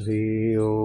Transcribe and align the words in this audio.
हरि 0.00 0.54
हरि 0.56 0.79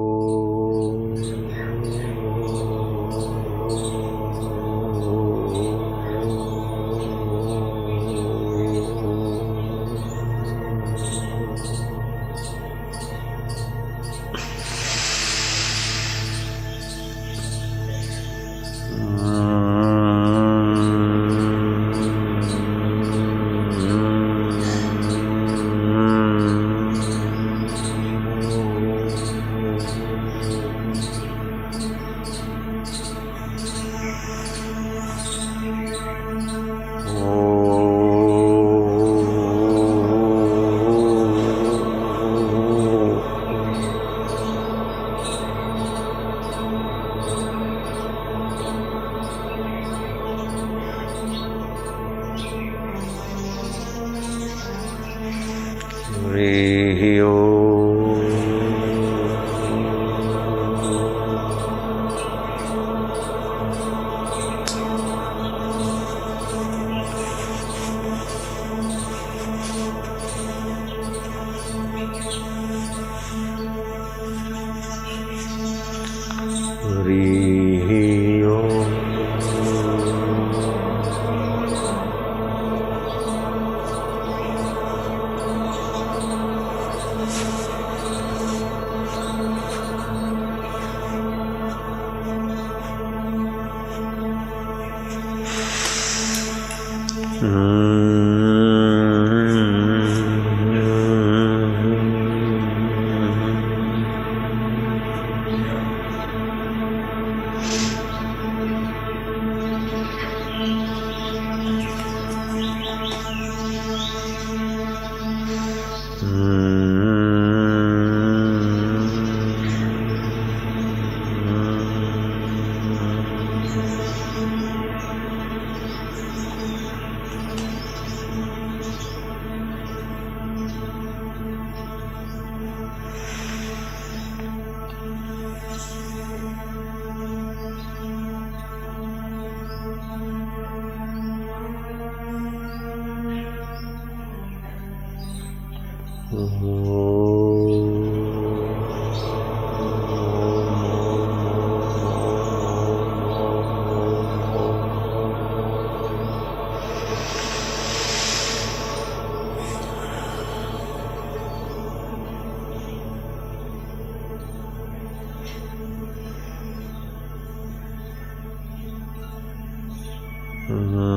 ओम 170.66 171.15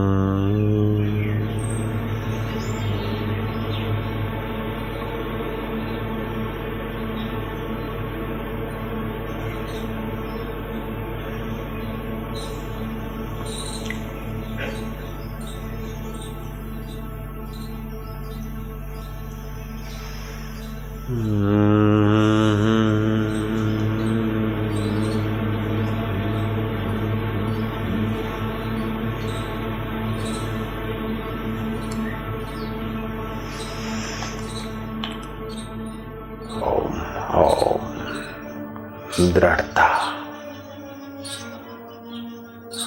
दृढ़ता। 39.38 39.87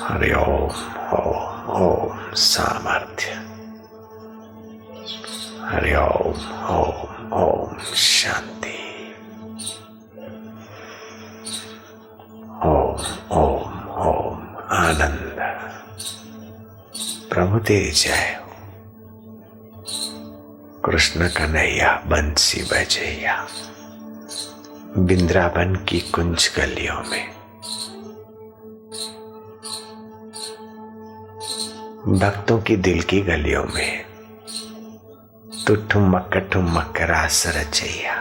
हरि 0.03 0.33
ओम 0.33 0.71
ओम 1.13 1.69
ओम 1.81 2.33
सामर्थ्य। 2.33 3.31
हरि 5.65 5.95
ओम 5.95 6.65
ओम 6.65 7.33
ओम 7.33 7.77
शांति। 7.95 8.77
ओम 12.65 12.97
ओम 13.37 13.89
ओम 13.89 14.57
आनंद। 14.71 15.37
प्रभु 17.29 17.59
तेज 17.59 18.03
जय 18.03 18.37
कृष्ण 20.85 21.27
कन्हैया, 21.27 22.03
बंसी 22.05 22.63
बजैया। 22.63 23.47
बिंद्रावन 24.97 25.75
की 25.75 25.99
कुंज 25.99 26.51
गलियों 26.57 27.03
में। 27.03 27.29
भक्तों 32.19 32.61
की 32.61 32.75
दिल 32.75 33.01
की 33.01 33.21
गलियों 33.21 33.65
में। 33.75 34.05
तू 35.67 35.75
ठुमक 35.75 36.49
ठुमक 36.53 36.93
रास 37.01 37.47
रचैया 37.47 38.15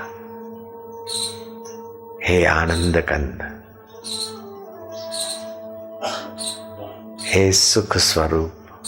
हे 2.24 2.44
आनंद 2.44 3.00
कंद 3.12 3.62
हे 7.22 7.52
सुख 7.52 7.96
स्वरूप 7.96 8.82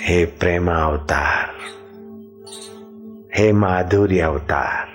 हे 0.00 0.24
प्रेम 0.24 0.70
अवतार 0.70 1.54
हे 3.36 3.52
माधुर्य 3.52 4.20
अवतार। 4.20 4.91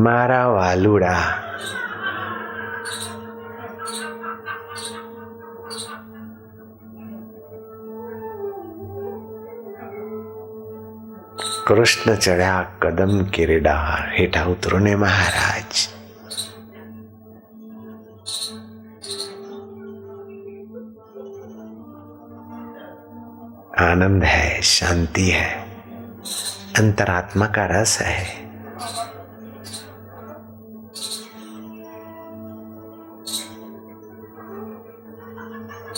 मारा 0.00 0.42
वालुड़ा 0.48 1.16
કૃષ્ણ 11.68 12.10
ચડ્યા 12.16 12.58
કદમ 12.82 13.14
કેરેડા 13.34 13.94
હેઠા 14.16 14.42
ઉતરો 14.46 14.78
ને 14.78 14.94
મહારાજ 14.96 15.72
आनंद 23.80 24.22
है 24.24 24.62
शांति 24.64 25.28
है 25.30 25.48
अंतरात्मा 26.78 27.46
का 27.48 27.66
रस 27.66 27.98
है 28.00 28.39
ए 35.91 35.93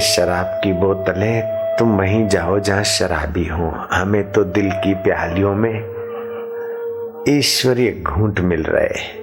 शराब 0.00 0.46
की 0.64 0.72
बोतलें, 0.72 1.76
तुम 1.78 1.96
वहीं 1.98 2.26
जाओ 2.28 2.58
जहाँ 2.58 2.82
शराबी 2.84 3.46
हो। 3.46 3.70
हमें 3.92 4.32
तो 4.32 4.44
दिल 4.44 4.70
की 4.72 4.94
प्यालियों 4.94 5.54
में 5.54 5.72
ईश्वरीय 7.28 7.92
घूंट 7.92 8.40
मिल 8.40 8.62
रहे 8.62 9.19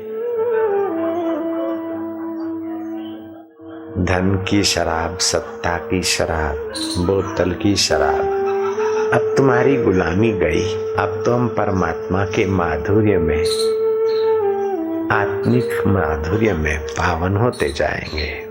धन 4.18 4.46
की 4.50 4.64
शराब, 4.64 5.18
सत्ता 5.18 5.78
की 5.78 6.04
शराब, 6.04 6.74
बोतल 7.06 7.52
की 7.52 7.76
शराब। 7.76 8.20
अब 9.14 9.34
तुम्हारी 9.38 9.78
गुलामी 9.78 10.32
गई। 10.32 10.74
अब 11.00 11.24
तो 11.26 11.34
हम 11.34 11.48
परमात्मा 11.48 12.26
के 12.26 12.46
माधुर्य 12.46 13.18
में, 13.18 13.42
आत्मिक 15.12 15.84
माधुर्य 15.88 16.54
में 16.54 16.80
पावन 16.80 17.38
होते 17.38 17.72
जाएँगे। 17.72 18.47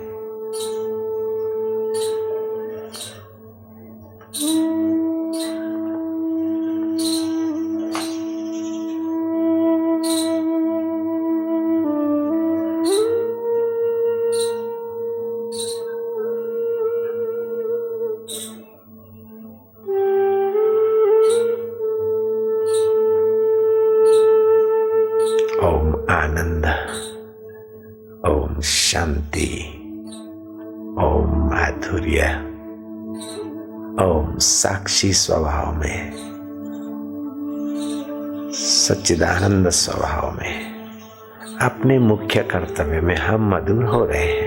साक्षी 34.96 35.12
स्वभाव 35.12 35.72
में, 35.76 36.12
सच्चिदानंद 38.52 39.68
स्वभाव 39.68 40.30
में, 40.30 40.54
अपने 41.60 41.98
मुख्य 41.98 42.42
कर्तव्य 42.42 43.00
में 43.00 43.16
हम 43.16 43.48
मधुर 43.54 43.84
हो 43.84 44.04
रहे 44.04 44.24
हैं। 44.24 44.45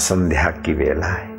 संध्या 0.00 0.50
की 0.50 0.72
वेला 0.72 1.06
है। 1.06 1.29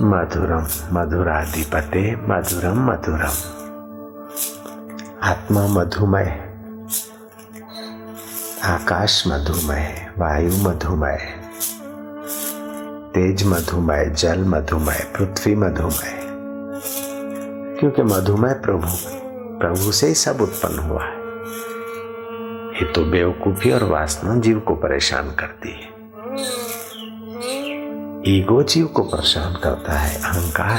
मधुरम, 0.00 0.98
मधुराधिपते, 0.98 2.16
मधुरम 2.16 2.90
मधुरम। 2.90 3.32
आत्मा 5.22 5.66
मधुमय, 5.66 6.54
आकाश 8.64 9.24
मधुमय, 9.26 10.12
वायु 10.18 10.50
मधुमय, 10.56 11.18
तेज 13.14 13.46
मधुमय, 13.46 14.06
जल 14.06 14.44
मधुमय, 14.44 15.12
पृथ्वी 15.16 15.54
मधुमय। 15.54 16.20
क्योंकि 17.80 18.02
मधुमय 18.02 18.52
प्रभु 18.52 18.86
प्रभु 19.58 19.92
से 19.92 20.06
ही 20.06 20.14
सब 20.14 20.40
उत्पन्न 20.40 20.78
हुआ 20.78 21.04
है। 21.04 21.16
ये 22.74 22.92
तो 22.92 23.04
बेवकूफ़ी 23.04 23.72
और 23.72 23.84
वासना 23.84 24.36
जीव 24.36 24.60
को 24.60 24.74
परेशान 24.74 25.30
करती 25.30 25.70
है। 25.70 25.93
ईगो 28.26 28.62
जीव 28.62 28.86
को 28.86 29.02
परेशान 29.02 29.54
करता 29.54 29.92
है, 29.92 30.16
अहंकार। 30.16 30.78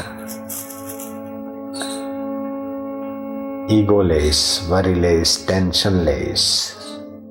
ईगोलेस, 3.71 4.67
वरीलेस 4.71 5.45
टेंशन 5.47 5.91
लेस 5.91 6.75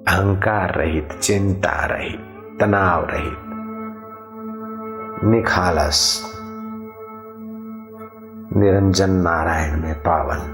अहंकार 0.09 0.75
रहित, 0.75 1.09
चिंता 1.23 1.87
रहित, 1.87 2.21
तनाव 2.61 3.07
रहित, 3.11 3.39
निखालस, 5.25 6.23
निरंजन 8.57 9.11
नारायण 9.11 9.81
में 9.81 9.95
पावन। 9.95 10.54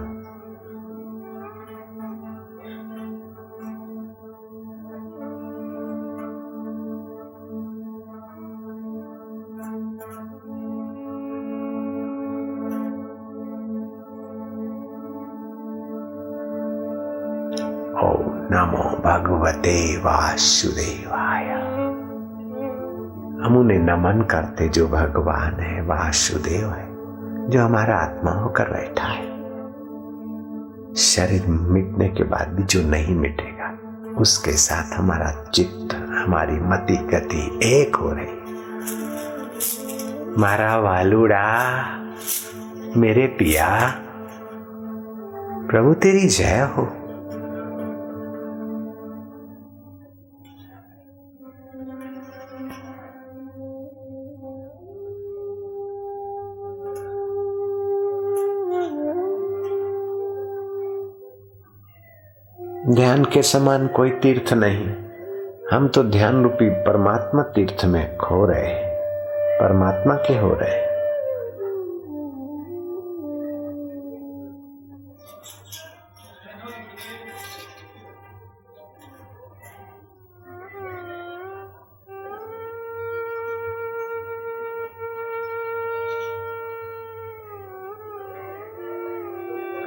भगवते 19.51 19.97
वासुदेवाय। 19.97 21.45
हम 23.45 23.57
उन्हें 23.57 23.79
नमन 23.79 24.23
करते 24.23 24.69
जो 24.69 24.89
भगवान 24.89 25.61
है, 25.61 25.83
वासुदेव 25.83 26.71
है, 26.71 26.87
जो 27.51 27.65
हमारा 27.65 27.97
आत्मा 27.97 28.31
होकर 28.31 28.71
बैठा 28.71 29.07
है। 29.07 29.29
शरीर 30.95 31.47
मिटने 31.47 32.09
के 32.09 32.25
बाद 32.25 32.49
भी 32.49 32.63
जो 32.63 32.83
नहीं 32.83 33.15
मिटेगा, 33.15 33.79
उसके 34.19 34.53
साथ 34.53 34.99
हमारा 34.99 35.51
चित्त, 35.55 35.95
हमारी 35.95 36.61
मति 36.61 36.97
गति 36.97 37.61
एक 37.65 37.97
हो 37.97 38.13
रही 38.13 38.39
मारा 40.41 40.77
वालुड़ा, 40.77 41.75
मेरे 42.97 43.27
पिया, 43.27 43.95
प्रभु 45.71 45.95
तेरी 45.95 46.29
जय 46.29 46.75
हो। 46.77 47.00
ध्यान 62.91 63.25
के 63.25 63.43
समान 63.43 63.87
कोई 63.87 64.11
तीर्थ 64.23 64.53
नहीं 64.53 64.87
हम 65.73 65.89
तो 65.95 66.03
ध्यान 66.05 66.43
रूपी 66.43 66.69
परमात्मा 66.85 67.43
तीर्थ 67.55 67.85
में 67.85 68.17
खो 68.17 68.45
रहे 68.47 68.73
परमात्मा 69.59 70.15
के 70.27 70.39
हो 70.39 70.53
रहे 70.55 70.79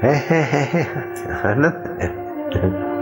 है 0.03 0.15
है 0.21 0.41
है 0.43 0.63
है 0.71 0.83
आनंद 1.41 2.92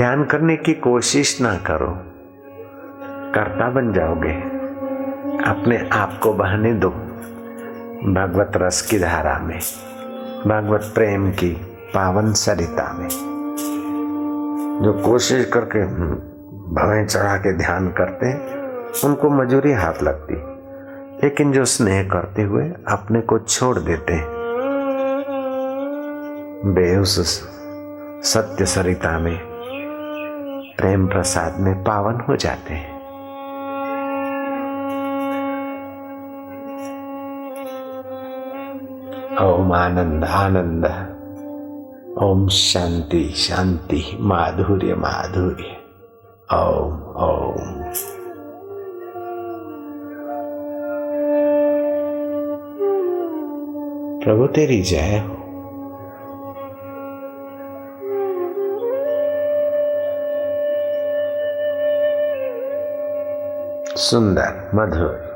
ध्यान 0.00 0.24
करने 0.24 0.56
की 0.56 0.74
कोशिश 0.74 1.40
ना 1.40 1.56
करो। 1.56 1.98
कर्ता 3.34 3.70
बन 3.70 3.92
जाओगे। 3.92 4.32
अपने 5.50 5.88
आप 5.92 6.20
को 6.22 6.32
बहने 6.32 6.72
दो। 6.72 6.88
भगवत 8.12 8.52
रस 8.56 8.82
की 8.82 8.98
धारा 8.98 9.38
में 9.38 9.58
भगवत 10.46 10.92
प्रेम 10.94 11.30
की 11.30 11.50
पावन 11.94 12.32
सरिता 12.32 12.92
में। 12.92 13.08
जो 14.82 14.92
कोशिश 14.92 15.50
करके 15.54 15.78
हम्म, 15.78 16.14
भवें 16.74 17.06
चढ़ा 17.06 17.36
के 17.36 17.56
ध्यान 17.56 17.88
करते 17.88 18.26
हैं 18.26 18.38
उनको 19.04 19.30
मजूरी 19.30 19.72
हाथ 19.72 20.02
लगती। 20.02 20.34
लेकिन 21.26 21.52
जो 21.52 21.64
स्नेह 21.64 22.08
करते 22.08 22.42
हुए 22.42 22.64
अपने 22.68 23.20
को 23.20 23.38
छोड़ 23.38 23.78
देते 23.78 24.12
हैं। 24.12 24.28
वे 26.74 26.96
उस 26.96 27.42
सत्य 28.22 28.66
सरिता 28.66 29.18
में 29.18 29.49
प्रेम 30.80 31.06
प्रसाद 31.06 31.60
में 31.60 31.84
पावन 31.84 32.20
हो 32.28 32.36
जाते 32.36 32.74
हैं। 32.74 33.00
ओम 39.46 39.72
आनंद 39.72 40.24
आनंद। 40.24 40.84
ओम 42.22 42.48
शांति 42.48 43.32
शांति, 43.36 44.18
माधुर्य 44.20 44.94
माधुर्य। 44.94 45.64
ओम 46.54 46.92
ओम। 47.16 47.82
प्रभु 54.24 54.46
तेरी 54.46 54.82
जय 54.82 55.24
हो। 55.28 55.39
सुंदर 64.00 64.70
मधुर। 64.74 65.29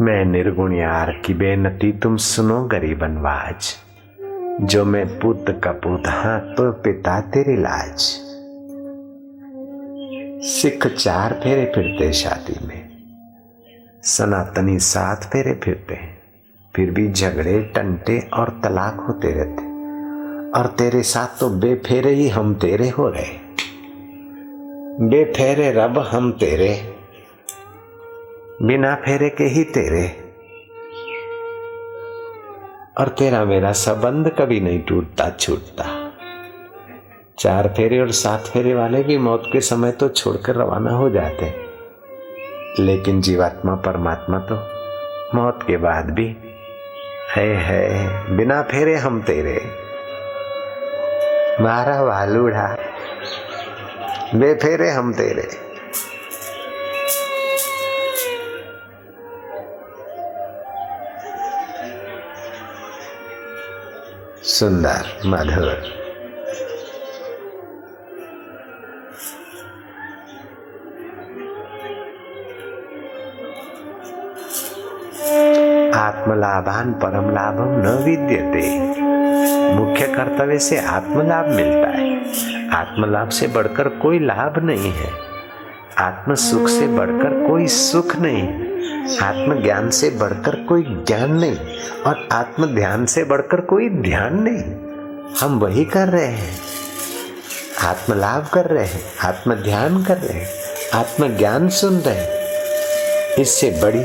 मैं 0.00 0.24
निर्गुण 0.24 0.72
यार 0.72 1.22
की 1.24 1.34
बेनती 1.34 1.92
तुम 1.92 2.16
सुनो, 2.16 2.64
गरीबन 2.64 3.16
वाज। 3.16 3.74
जो 4.66 4.84
मैं 4.84 5.20
पुत 5.20 5.44
कपूत 5.64 6.02
हाँ 6.06 6.40
तो 6.40 6.72
पिता 6.72 7.20
तेरे 7.20 7.56
लाज। 7.56 7.96
सिख 10.44 10.86
चार 10.86 11.32
फेरे 11.32 11.72
फिरते 11.74 12.12
शादी 12.12 12.66
में। 12.66 12.88
सनातनी 14.02 14.78
सात 14.78 15.24
फेरे 15.24 15.60
फिरते 15.64 15.94
हैं। 15.94 16.18
फिर 16.76 16.90
भी 16.90 17.12
झगड़े, 17.12 17.60
टंटे 17.60 18.28
और 18.34 18.60
तलाक 18.64 18.94
होते 18.94 19.30
रहते। 19.30 19.62
और 20.60 20.66
तेरे 20.66 21.02
साथ 21.02 21.40
तो 21.40 21.50
बेफेरे 21.50 22.10
ही 22.10 22.28
हम 22.28 22.54
तेरे 22.54 22.88
हो 22.88 23.08
रहे। 23.08 23.38
बेफेरे 25.08 25.72
रब 25.72 25.98
हम 25.98 26.32
तेरे। 26.32 26.89
बिना 28.62 28.94
फेरे 28.94 29.28
के 29.28 29.44
ही 29.44 29.64
तेरे। 29.64 30.34
और 32.98 33.08
तेरा 33.08 33.44
मेरा 33.44 33.72
संबंध 33.72 34.28
कभी 34.28 34.60
नहीं 34.60 34.82
टूटता, 34.82 35.30
छूटता। 35.30 36.12
चार 37.38 37.68
फेरे 37.68 37.98
और 37.98 38.10
सात 38.10 38.40
फेरे 38.40 38.74
वाले 38.74 39.02
भी 39.02 39.18
मौत 39.18 39.42
के 39.52 39.60
समय 39.60 39.92
तो 39.92 40.08
छोड़कर 40.08 40.54
रवाना 40.56 40.90
हो 40.90 41.10
जाते। 41.10 41.54
लेकिन 42.82 43.20
जीवात्मा 43.20 43.74
परमात्मा 43.74 44.38
तो 44.38 44.54
मौत 45.38 45.58
के 45.66 45.76
बाद 45.76 46.10
भी 46.10 46.36
है 47.36 47.54
है। 47.54 48.24
बिना 48.36 48.62
फेरे 48.62 48.94
हम 48.94 49.22
तेरे। 49.22 49.70
मारा 51.60 52.02
वालूढ़ा 52.02 52.76
बेफेरे 54.34 54.90
हम 54.90 55.12
तेरे। 55.12 55.69
सुंदर, 64.60 65.20
मधुर। 65.26 65.68
आत्मलाभान 75.94 76.92
परम 76.92 77.30
लाभम 77.30 77.66
न 77.68 78.04
विद्यते। 78.04 78.78
मुख्य 79.74 80.06
कर्तव्य 80.06 80.58
से 80.58 80.78
आत्मलाभ 80.78 81.48
मिलता 81.48 81.88
है। 81.88 82.20
आत्मलाभ 82.70 83.28
से 83.28 83.46
बढ़कर 83.46 83.88
कोई 83.88 84.18
लाभ 84.18 84.64
नहीं 84.64 84.92
है। 84.92 85.10
आत्म 85.98 86.34
सुख 86.34 86.68
से 86.68 86.86
बढ़कर 86.86 87.48
कोई 87.48 87.66
सुख 87.66 88.16
नहीं 88.16 88.40
आत्म 88.40 88.69
ज्ञान 89.62 89.90
से 89.90 90.10
बढ़कर 90.10 90.64
कोई 90.64 90.82
ज्ञान 90.82 91.32
नहीं 91.32 91.56
और 92.06 92.28
आत्म 92.32 92.66
ध्यान 92.66 93.06
से 93.06 93.24
बढ़कर 93.24 93.60
कोई 93.60 93.88
ध्यान 93.88 94.34
नहीं। 94.34 94.62
हम 95.40 95.58
वही 95.58 95.84
कर 95.84 96.08
रहे 96.08 96.26
हैं। 96.26 96.58
आत्म 97.82 98.14
लाभ 98.14 98.48
कर 98.54 98.66
रहे 98.66 98.86
हैं 98.86 99.02
आत्म 99.24 99.54
ध्यान 99.54 100.04
कर 100.04 100.16
रहे 100.16 100.38
हैं 100.38 100.48
आत्म 100.94 101.36
ज्ञान 101.36 101.68
सुन 101.68 101.96
रहे 101.96 102.14
हैं। 102.14 102.28
इससे 103.34 103.80
बड़ी 103.82 104.04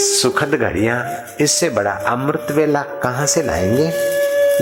सुखद 0.00 0.54
घड़ियाँ, 0.54 1.24
इससे 1.40 1.70
बड़ा 1.70 1.92
अमृत 1.92 2.46
वेला 2.50 2.82
कहाँ 2.82 3.26
से 3.26 3.42
लाएँगे? 3.42 4.14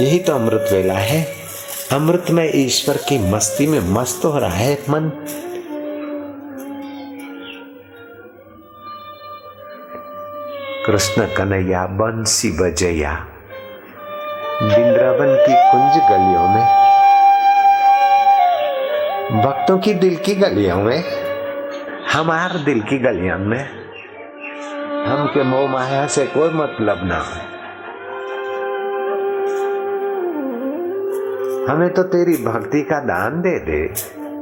यही 0.03 0.19
तो 0.19 0.35
अमृत 0.35 0.69
वेला 0.73 0.95
है। 0.95 1.35
अमृत 1.93 2.25
में 2.31 2.51
ईश्वर 2.55 2.97
की 2.97 3.19
मस्ती 3.19 3.67
में 3.67 3.81
मस्त 3.81 4.25
हो 4.25 4.39
रहा 4.39 4.51
है 4.51 4.75
मन। 4.75 5.27
कृष्ण 10.87 11.27
कन्हैया 11.27 11.87
बंसी 11.87 12.51
बजैया। 12.51 13.13
वृंदावन 14.63 15.35
की 15.47 15.55
कुंज 15.57 16.03
गलियों 16.11 16.49
में। 16.49 16.65
भक्तों 19.45 19.79
की 19.79 19.95
दिल 19.95 20.17
की 20.17 20.35
गलियों 20.35 20.77
में। 20.77 21.05
हमार 22.13 22.51
दिल 22.65 22.83
की 22.83 22.99
गलियों 22.99 23.39
में। 23.39 23.69
हम 25.07 25.27
के 25.27 25.43
मोह 25.43 25.71
माया 25.71 26.07
से 26.07 26.27
कोई 26.27 26.49
मतलब 26.49 27.01
ना 27.05 27.19
है। 27.19 27.53
हमें 31.67 31.91
तो 31.91 32.03
तेरी 32.03 32.45
भक्ति 32.45 32.83
का 32.83 33.01
दान 33.01 33.41
दे 33.41 33.59
दे, 33.59 33.87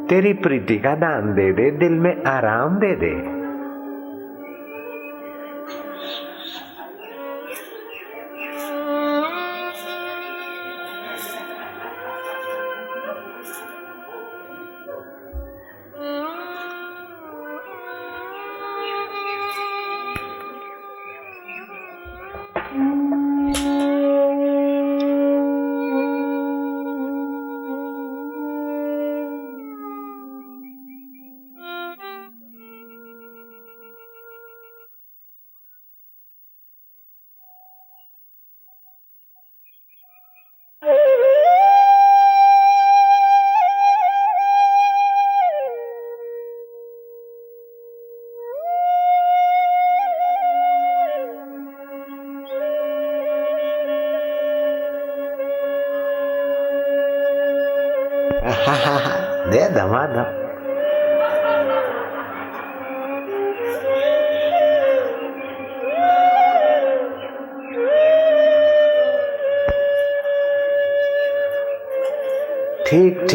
तेरी 0.06 0.32
प्रीति 0.32 0.76
का 0.76 0.94
दान 0.94 1.34
दे 1.34 1.52
दे, 1.52 1.70
दिल 1.70 1.92
में 1.92 2.24
आराम 2.24 2.76
दे 2.76 2.96
दे 2.96 3.14
दे। 3.14 3.29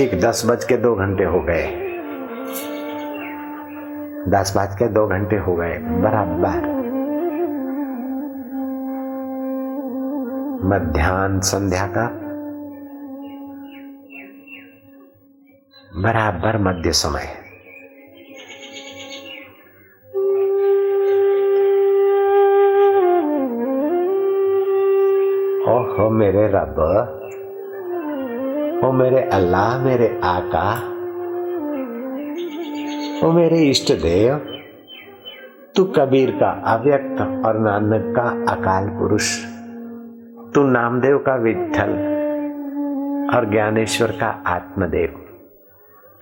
ठीक 0.05 0.21
दस 0.21 0.45
बज 0.45 0.63
के 0.63 0.77
दो 0.77 0.95
घंटे 0.95 1.23
हो 1.23 1.39
गए। 1.41 1.65
दस 4.27 4.53
बज 4.57 4.75
के 4.75 4.87
दो 4.87 5.07
घंटे 5.07 5.35
हो 5.35 5.55
गए, 5.55 5.77
बराबर। 5.77 6.67
मध्यान्ह 10.67 11.39
संध्या 11.39 11.87
का। 11.87 12.07
बराबर 16.01 16.57
मध्य 16.57 16.91
समय। 16.91 17.25
ओहो 25.71 26.09
मेरे 26.09 26.47
रब। 26.47 27.21
ओ 28.85 28.91
मेरे 28.91 29.21
अल्लाह, 29.33 29.77
मेरे 29.79 30.07
आका, 30.23 30.65
ओ 33.23 33.31
मेरे 33.31 33.61
इष्ट 33.69 33.91
देव, 34.01 34.37
तू 35.75 35.83
कबीर 35.95 36.31
का 36.31 36.49
अव्यक्त 36.73 37.21
और 37.45 37.59
नानक 37.59 38.13
का 38.15 38.27
अकाल 38.53 38.89
पुरुष, 38.89 39.29
तू 40.55 40.63
नामदेव 40.63 41.17
का 41.17 41.35
विठल 41.35 41.93
और 43.35 43.49
ज्ञानेश्वर 43.51 44.11
का 44.11 44.29
आत्मदेव, 44.47 45.21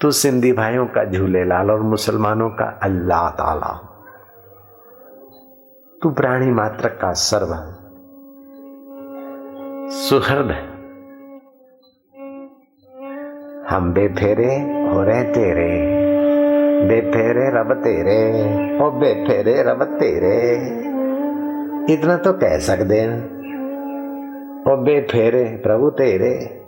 तू 0.01 0.11
सिंधी 0.11 0.51
भाइयों 0.53 0.85
का 0.87 1.03
झूलेलाल 1.11 1.71
और 1.71 1.81
मुसलमानों 1.91 2.49
का 2.49 2.65
अल्लाह 2.83 3.29
ताला 3.29 3.73
तू 6.01 6.09
प्राणी 6.11 6.51
मात्र 6.51 6.87
का 7.01 7.11
सर्व, 7.21 7.55
सुहृद 9.99 10.55
हम 13.73 13.93
बेफेरे 13.93 14.55
हो 14.93 15.03
रहे 15.03 15.23
तेरे। 15.23 16.03
बेफेरे 16.87 17.49
रब 17.49 17.81
तेरे, 17.83 18.29
ओ 18.79 18.91
बेफेरे 18.91 19.63
रब 19.63 19.83
तेरे। 19.83 20.55
इतना 21.93 22.17
तो 22.17 22.33
कह 22.33 22.57
सकते 22.57 22.95
हैं। 22.95 23.25
ओ 24.71 24.75
बेफेरे 24.75 25.43
प्रभु 25.63 25.89
तेरे। 25.89 26.62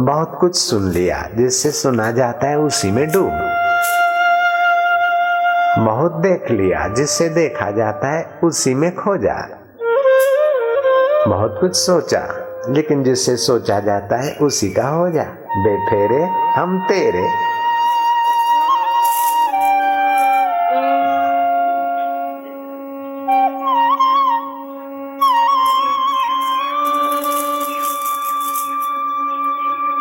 बहुत 0.00 0.38
कुछ 0.40 0.56
सुन 0.56 0.90
लिया, 0.90 1.28
जिससे 1.34 1.70
सुना 1.70 2.10
जाता 2.10 2.46
है 2.46 2.58
उसी 2.58 2.90
में 2.90 3.12
डूब। 3.12 3.30
बहुत 5.86 6.12
देख 6.12 6.50
लिया, 6.50 6.88
जिससे 6.88 7.28
देखा 7.28 7.70
जाता 7.70 8.08
है 8.08 8.38
उसी 8.44 8.74
में 8.74 8.94
खो 8.94 9.16
जा 9.16 9.34
बहुत 11.28 11.58
कुछ 11.60 11.76
सोचा, 11.76 12.22
लेकिन 12.68 13.02
जिससे 13.02 13.36
सोचा 13.36 13.80
जाता 13.80 14.16
है 14.16 14.36
उसी 14.36 14.70
का 14.70 14.88
हो 14.88 15.10
जा 15.10 15.24
बेफेरे, 15.56 16.22
हम 16.60 16.86
तेरे। 16.88 17.49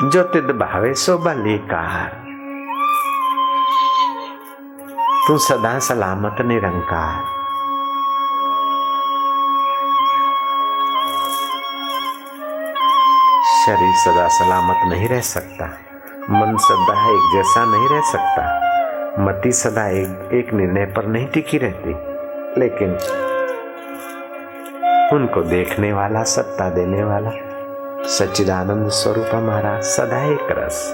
जो 0.09 0.23
तिद 0.23 0.43
भावे 0.43 0.93
सो 0.93 1.17
बलिकार 1.17 2.25
तू 5.27 5.37
सदा 5.37 5.79
सलामत 5.79 6.35
निरंकार। 6.41 7.23
शरीर 13.65 13.95
सदा 13.95 14.27
सलामत 14.27 14.93
नहीं 14.93 15.07
रह 15.07 15.21
सकता। 15.21 15.65
मन 16.29 16.57
सदा 16.57 17.09
एक 17.09 17.31
जैसा 17.33 17.65
नहीं 17.65 17.89
रह 17.89 18.01
सकता। 18.11 18.43
मति 19.23 19.51
सदा 19.51 19.87
एक 19.87 20.29
एक 20.33 20.53
निर्णय 20.53 20.85
पर 20.85 21.07
नहीं 21.07 21.27
टिकी 21.27 21.57
रहती। 21.57 21.89
लेकिन 22.59 22.89
उनको 25.13 25.41
देखने 25.41 25.93
वाला, 25.93 26.23
सत्ता 26.23 26.69
देने 26.69 27.03
वाला 27.03 27.48
सच्चिदानंद 28.09 28.89
स्वरूप 28.89 29.25
हमारा 29.33 29.79
सदा 29.81 30.33
एक 30.33 30.47
रस। 30.51 30.93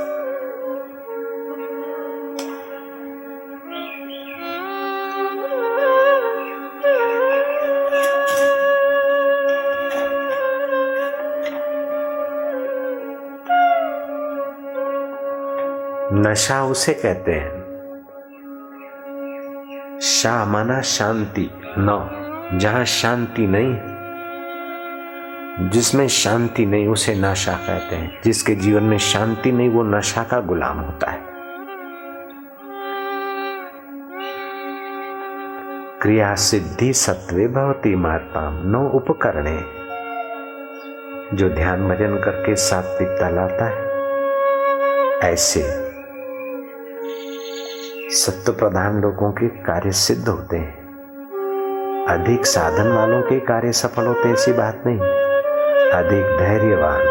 नशा 16.13 16.63
उसे 16.63 16.93
कहते 16.93 17.31
हैं। 17.31 17.65
शाह 20.01 20.45
माना 20.45 20.81
शांति। 20.81 21.51
नौ, 21.77 22.09
जहाँ 22.57 22.85
शांति 22.85 23.47
नहीं 23.47 23.94
जिसमें 25.59 26.07
शांति 26.07 26.65
नहीं, 26.65 26.87
उसे 26.87 27.15
नशा 27.15 27.53
कहते 27.53 27.95
हैं। 27.95 28.21
जिसके 28.23 28.55
जीवन 28.55 28.83
में 28.83 28.97
शांति 28.97 29.51
नहीं, 29.51 29.69
वो 29.69 29.83
नशा 29.83 30.23
का 30.23 30.39
गुलाम 30.39 30.77
होता 30.79 31.11
है। 31.11 31.19
क्रिया 36.01 36.35
सिद्धि 36.35 36.93
सत्वे 36.93 37.47
भवती 37.47 37.95
माता 37.95 38.63
नो 38.63 38.89
उपकरणे। 38.89 39.63
जो 41.37 41.49
ध्यान 41.49 41.89
भजन 41.89 42.21
करके 42.25 42.55
सात्विकता 42.55 43.29
लाता 43.29 43.65
है, 43.65 43.85
ऐसे 45.33 45.61
सत्व 48.15 48.51
प्रधान 48.51 49.01
लोगों 49.01 49.31
के 49.31 49.47
कार्य 49.47 49.91
सिद्ध 49.91 50.27
होते 50.27 50.57
हैं। 50.57 50.85
अधिक 52.05 52.45
साधन 52.45 52.91
वालों 52.91 53.21
के 53.21 53.39
कार्य 53.39 53.71
सफल 53.71 54.05
होते 54.05 54.31
ऐसी 54.31 54.53
बात 54.53 54.83
नहीं। 54.87 55.24
अधिक 55.95 56.25
धैर्यवान। 56.37 57.01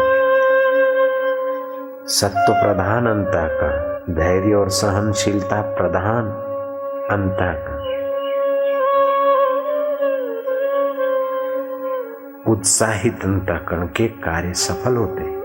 सत्व 2.07 2.53
प्रधान 2.53 3.07
अंत 3.07 3.31
का, 3.35 3.99
धैर्य 4.13 4.53
और 4.53 4.69
सहनशीलता 4.69 5.61
प्रधान 5.61 6.25
अंत 7.11 7.37
का। 7.41 7.75
उत्साहित 12.51 13.23
अंतकरण 13.23 13.87
के 13.87 14.07
कार्य 14.07 14.53
सफल 14.53 14.95
होते। 14.95 15.35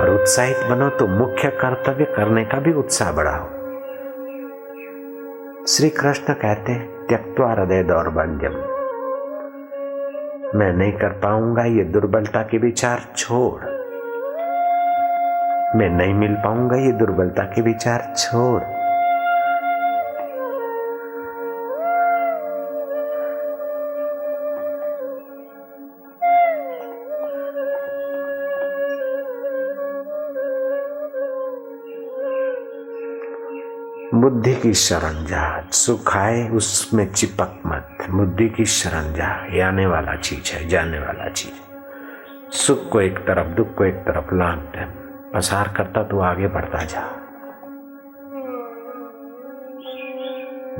और 0.00 0.10
उत्साहित 0.10 0.56
बनो 0.56 0.88
तो 0.88 1.06
मुख्य 1.06 1.48
कर्तव्य 1.48 2.04
करने 2.04 2.44
का 2.44 2.58
भी 2.58 2.72
उत्साह 2.72 3.12
बढ़ाओ। 3.12 3.44
श्री 5.66 5.90
कृष्ण 5.90 6.34
कहते 6.34 6.72
हैं 6.72 7.06
त्यक्वा 7.06 7.52
हृदय 7.52 7.82
दौर्बल्यम। 7.82 8.77
मैं 10.54 10.72
नहीं 10.72 10.92
कर 10.92 11.08
पाऊँगा 11.08 11.64
ये 11.64 11.84
दुर्बलता 11.84 12.42
के 12.42 12.58
विचार 12.58 13.00
छोड़। 13.16 13.64
मैं 15.78 15.90
नहीं 15.90 16.14
मिल 16.14 16.34
पाऊँगा 16.34 16.76
ये 16.76 16.92
दुर्बलता 16.92 17.42
के 17.42 17.62
विचार 17.62 18.14
छोड़। 18.16 18.77
बुद्धि 34.38 34.54
की 34.54 34.74
शरण 34.74 35.24
जा 35.24 35.68
सुख 35.70 36.16
आए 36.16 36.48
उसमें 36.48 37.12
चिपक 37.12 37.60
मत। 37.66 37.98
बुद्धि 38.10 38.48
की 38.48 38.64
शरण 38.64 39.12
जा 39.12 39.46
ये 39.54 39.60
आने 39.60 39.86
वाला 39.86 40.16
चीज़ 40.16 40.56
है, 40.56 40.68
जाने 40.68 40.98
वाला 40.98 41.28
चीज़। 41.28 41.52
सुख 42.52 42.88
को 42.88 43.00
एक 43.00 43.18
तरफ़, 43.18 43.46
दुख 43.46 43.74
को 43.74 43.84
एक 43.84 43.94
तरफ़ 43.94 44.34
लान 44.34 44.56
पसार 45.34 45.74
करता 45.76 46.02
तो 46.02 46.20
आगे 46.20 46.48
बढ़ता 46.48 46.84
जा। 46.84 47.02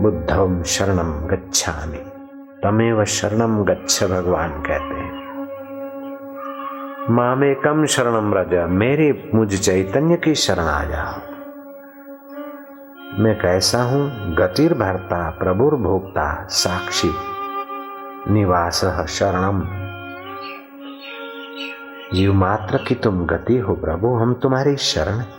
बुद्धम 0.01 0.63
शरणम 0.63 1.27
गच्छामि। 1.27 1.99
तमेव 2.65 3.05
शरणम 3.05 3.65
गच्छ 3.65 4.05
भगवान 4.05 4.51
कहते 4.51 4.95
हैं। 4.95 5.19
मामे 7.11 7.55
कम 7.55 7.87
शरणम 7.87 8.35
रज 8.35 8.71
मेरे, 8.71 9.31
मुझ 9.35 9.61
चैतन्य 9.61 10.17
की 10.17 10.35
शरण 10.35 10.65
आ 10.65 10.85
जाओ 10.85 11.28
मैं 13.15 13.39
कैसा 13.39 13.83
हूँ? 13.83 14.35
गतिर 14.35 14.75
भरता 14.75 15.31
प्रभुर 15.31 15.75
भोक्ता, 15.75 16.47
साक्षी। 16.51 17.11
निवास 18.33 18.85
शरणम। 19.09 19.63
जीव 22.17 22.35
मात्र 22.35 22.79
की 22.79 22.95
तुम 22.95 23.27
गति 23.27 23.59
हो 23.59 23.75
प्रभु, 23.75 24.09
हम 24.09 24.35
तुम्हारी 24.35 24.77
शरण 24.77 25.38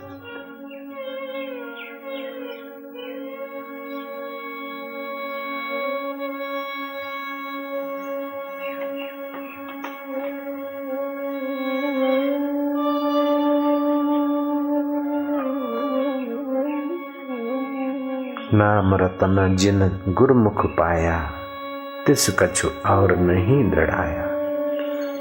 नाम 18.54 18.94
रतन 18.94 19.56
जिन 19.56 20.00
गुरमुख 20.08 20.66
पाया, 20.66 21.30
तिस 22.06 22.38
कछु 22.38 22.68
और 22.86 23.16
नहीं 23.16 23.70
दृढ़ाया। 23.70 24.24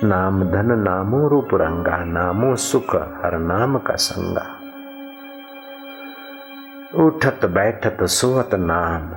नाम 0.08 0.44
धन, 0.44 0.72
नामो 0.80 1.28
रूप 1.28 1.48
रंगा, 1.54 1.98
नामो 2.06 2.56
सुख, 2.56 2.96
हर 2.96 3.38
नाम 3.39 3.78
का 3.78 3.96
संगा। 3.96 4.46
उठत 7.06 7.46
बैठत 7.46 7.98
सोवत 8.04 8.50
नाम, 8.54 9.10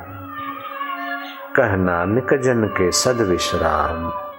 कह 1.57 1.77
नानक 1.77 2.35
जन 2.35 2.64
के 2.64 2.92
सद 2.92 3.20
विश्राम। 3.20 4.31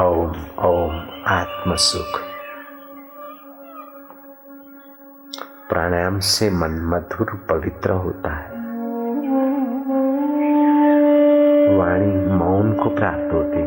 ओम 0.00 0.30
ओम 0.64 1.22
आत्म 1.26 1.74
सुख 1.74 2.20
प्राणायाम 5.68 6.18
से 6.18 6.50
मन 6.50 6.90
मधुर, 6.92 7.46
पवित्र 7.50 7.90
होता 7.90 8.34
है। 8.34 8.50
वाणी 11.78 12.32
मौन 12.32 12.72
को 12.72 12.90
प्राप्त 12.90 13.34
होती 13.34 13.62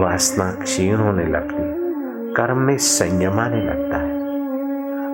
वासना 0.00 0.52
क्षीण 0.62 0.96
होने 0.96 1.24
लगती 1.24 1.56
कर्म 2.34 2.58
में 2.58 2.76
संयम 2.76 3.40
आने 3.40 3.62
लगता 3.62 3.96
है। 3.96 4.12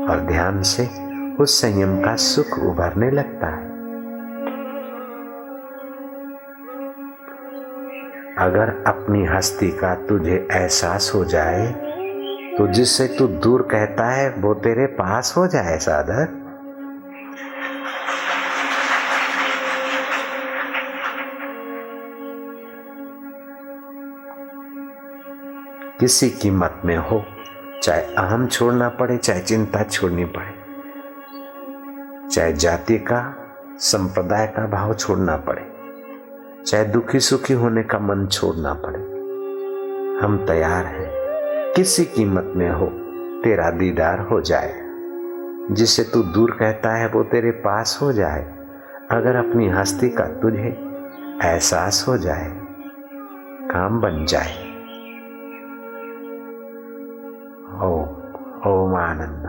और 0.09 0.21
ध्यान 0.21 0.63
से 0.63 0.89
उस 1.37 1.61
संयम 1.61 2.01
का 2.01 2.17
सुख 2.17 2.59
उभरने 2.59 3.11
लगता 3.11 3.47
है। 3.47 3.68
अगर 8.39 8.71
अपनी 8.87 9.25
हस्ती 9.27 9.71
का 9.71 9.95
तुझे 10.09 10.35
एहसास 10.53 11.11
हो 11.15 11.25
जाए 11.25 11.67
तो 12.59 12.67
जिससे 12.67 13.07
तू 13.09 13.27
दूर 13.27 13.63
कहता 13.63 14.05
है, 14.11 14.29
वो 14.31 14.53
तेरे 14.55 14.87
पास 14.95 15.33
हो 15.37 15.47
जाए, 15.47 15.77
साधक। 15.79 16.45
किसी 26.01 26.31
कीमत 26.33 26.83
में 26.85 26.97
हो, 26.97 27.25
चाहे 27.83 28.03
अहम 28.15 28.47
छोड़ना 28.47 28.89
पड़े, 28.89 29.17
चाहे 29.17 29.41
चिंता 29.41 29.83
छोड़नी 29.83 30.25
पड़े, 30.37 30.53
चाहे 32.29 32.53
जाति 32.53 32.99
का, 32.99 33.23
संप्रदाय 33.79 34.47
का 34.47 34.67
भाव 34.69 34.95
छोड़ना 34.95 35.37
पड़े। 35.37 35.68
चाहे 36.67 36.85
दुखी 36.85 37.21
सुखी 37.21 37.55
होने 37.55 37.83
का 37.83 37.99
मन 37.99 38.27
छोड़ना 38.27 38.75
पड़े। 38.75 38.99
हम 40.27 40.47
तैयार 40.47 40.85
हैं। 40.85 41.09
किसी 41.77 42.05
कीमत 42.05 42.53
में 42.57 42.71
हो, 42.71 42.87
तेरा 43.43 43.71
दीदार 43.71 44.21
हो 44.21 44.41
जाए। 44.41 44.89
जिसे 45.71 46.03
तू 46.03 46.23
दूर 46.23 46.51
कहता 46.51 46.95
है, 46.95 47.09
वो 47.09 47.23
तेरे 47.23 47.51
पास 47.51 47.99
हो 48.03 48.13
जाए। 48.13 48.59
अगर 49.11 49.37
अपनी 49.37 49.69
हस्ती 49.69 50.09
का 50.09 50.25
तुझे 50.25 50.85
एहसास 51.45 52.05
हो 52.09 52.19
जाए, 52.19 52.53
काम 53.71 54.01
बन 54.01 54.25
जाए। 54.25 54.69
ओम 57.83 58.19
ओम 58.73 58.95
आनंद। 58.97 59.48